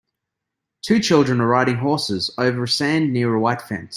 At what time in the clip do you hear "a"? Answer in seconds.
3.35-3.39